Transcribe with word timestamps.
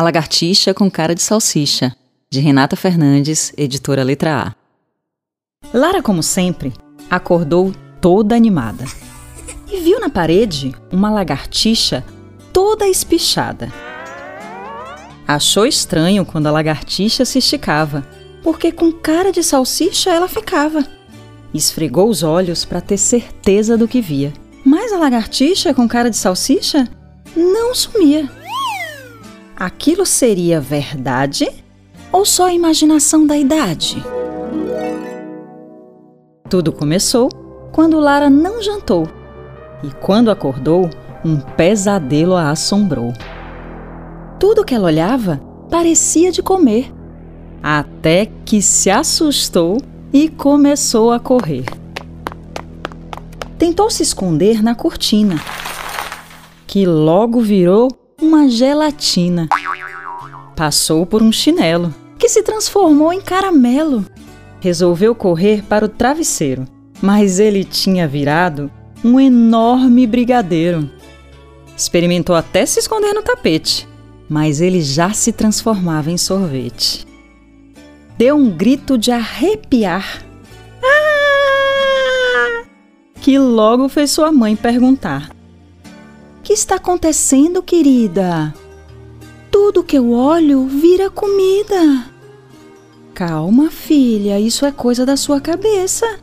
A 0.00 0.02
Lagartixa 0.02 0.72
com 0.72 0.90
Cara 0.90 1.14
de 1.14 1.20
Salsicha, 1.20 1.94
de 2.30 2.40
Renata 2.40 2.74
Fernandes, 2.74 3.52
editora 3.54 4.02
Letra 4.02 4.46
A. 4.46 4.54
Lara, 5.76 6.02
como 6.02 6.22
sempre, 6.22 6.72
acordou 7.10 7.70
toda 8.00 8.34
animada 8.34 8.86
e 9.70 9.78
viu 9.80 10.00
na 10.00 10.08
parede 10.08 10.74
uma 10.90 11.10
lagartixa 11.10 12.02
toda 12.50 12.88
espichada. 12.88 13.70
Achou 15.28 15.66
estranho 15.66 16.24
quando 16.24 16.46
a 16.46 16.50
lagartixa 16.50 17.26
se 17.26 17.38
esticava, 17.38 18.02
porque 18.42 18.72
com 18.72 18.90
cara 18.90 19.30
de 19.30 19.42
salsicha 19.42 20.08
ela 20.08 20.28
ficava. 20.28 20.82
Esfregou 21.52 22.08
os 22.08 22.22
olhos 22.22 22.64
para 22.64 22.80
ter 22.80 22.96
certeza 22.96 23.76
do 23.76 23.86
que 23.86 24.00
via. 24.00 24.32
Mas 24.64 24.94
a 24.94 24.96
lagartixa 24.96 25.74
com 25.74 25.86
cara 25.86 26.08
de 26.08 26.16
salsicha 26.16 26.88
não 27.36 27.74
sumia. 27.74 28.39
Aquilo 29.60 30.06
seria 30.06 30.58
verdade 30.58 31.46
ou 32.10 32.24
só 32.24 32.48
imaginação 32.48 33.26
da 33.26 33.36
idade? 33.36 34.02
Tudo 36.48 36.72
começou 36.72 37.28
quando 37.70 38.00
Lara 38.00 38.30
não 38.30 38.62
jantou 38.62 39.06
e, 39.84 39.90
quando 40.00 40.30
acordou, 40.30 40.88
um 41.22 41.38
pesadelo 41.38 42.36
a 42.36 42.48
assombrou. 42.48 43.12
Tudo 44.38 44.64
que 44.64 44.74
ela 44.74 44.86
olhava 44.86 45.42
parecia 45.70 46.32
de 46.32 46.42
comer, 46.42 46.90
até 47.62 48.32
que 48.46 48.62
se 48.62 48.88
assustou 48.88 49.76
e 50.10 50.30
começou 50.30 51.12
a 51.12 51.20
correr. 51.20 51.66
Tentou 53.58 53.90
se 53.90 54.02
esconder 54.02 54.62
na 54.62 54.74
cortina, 54.74 55.38
que 56.66 56.86
logo 56.86 57.42
virou 57.42 57.99
uma 58.30 58.48
gelatina. 58.48 59.48
Passou 60.54 61.04
por 61.04 61.20
um 61.20 61.32
chinelo, 61.32 61.92
que 62.16 62.28
se 62.28 62.44
transformou 62.44 63.12
em 63.12 63.20
caramelo. 63.20 64.06
Resolveu 64.60 65.16
correr 65.16 65.64
para 65.64 65.84
o 65.84 65.88
travesseiro, 65.88 66.64
mas 67.02 67.40
ele 67.40 67.64
tinha 67.64 68.06
virado 68.06 68.70
um 69.02 69.18
enorme 69.18 70.06
brigadeiro. 70.06 70.88
Experimentou 71.76 72.36
até 72.36 72.64
se 72.64 72.78
esconder 72.78 73.12
no 73.12 73.22
tapete, 73.22 73.88
mas 74.28 74.60
ele 74.60 74.80
já 74.80 75.12
se 75.12 75.32
transformava 75.32 76.08
em 76.10 76.16
sorvete. 76.16 77.04
Deu 78.16 78.36
um 78.36 78.48
grito 78.48 78.96
de 78.96 79.10
arrepiar. 79.10 80.22
Ah! 80.84 82.62
Que 83.20 83.38
logo 83.38 83.88
fez 83.88 84.12
sua 84.12 84.30
mãe 84.30 84.54
perguntar: 84.54 85.30
que 86.42 86.52
está 86.52 86.76
acontecendo, 86.76 87.62
querida? 87.62 88.54
Tudo 89.50 89.84
que 89.84 89.96
eu 89.96 90.12
olho 90.12 90.66
vira 90.66 91.10
comida. 91.10 92.06
Calma, 93.14 93.70
filha, 93.70 94.40
isso 94.40 94.64
é 94.64 94.72
coisa 94.72 95.04
da 95.04 95.16
sua 95.16 95.40
cabeça. 95.40 96.18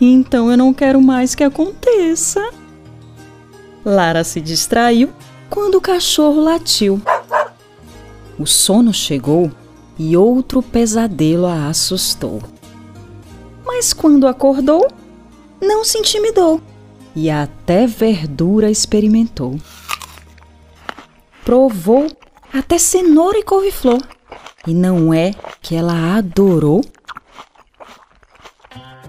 Então 0.00 0.50
eu 0.50 0.56
não 0.56 0.72
quero 0.72 1.00
mais 1.00 1.34
que 1.34 1.42
aconteça. 1.42 2.50
Lara 3.84 4.22
se 4.22 4.40
distraiu 4.40 5.10
quando 5.50 5.76
o 5.76 5.80
cachorro 5.80 6.40
latiu. 6.40 7.00
O 8.38 8.46
sono 8.46 8.92
chegou 8.92 9.50
e 9.98 10.16
outro 10.16 10.62
pesadelo 10.62 11.46
a 11.46 11.68
assustou. 11.68 12.40
Mas 13.66 13.92
quando 13.92 14.28
acordou, 14.28 14.86
não 15.60 15.82
se 15.82 15.98
intimidou 15.98 16.60
e 17.18 17.28
até 17.28 17.84
verdura 17.84 18.70
experimentou. 18.70 19.58
Provou 21.44 22.06
até 22.54 22.78
cenoura 22.78 23.38
e 23.38 23.42
couve-flor. 23.42 24.00
E 24.64 24.72
não 24.72 25.12
é 25.12 25.34
que 25.60 25.74
ela 25.74 26.16
adorou? 26.16 26.80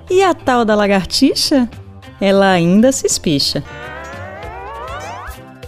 E 0.09 0.23
a 0.23 0.33
tal 0.33 0.65
da 0.65 0.73
lagartixa? 0.73 1.69
Ela 2.19 2.49
ainda 2.49 2.91
se 2.91 3.05
espicha. 3.05 3.63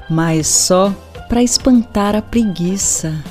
Mas 0.09 0.47
só 0.47 0.91
para 1.29 1.43
espantar 1.43 2.15
a 2.15 2.23
preguiça. 2.23 3.23